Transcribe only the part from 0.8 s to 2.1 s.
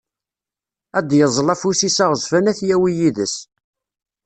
Ad d-yeẓẓel afus-is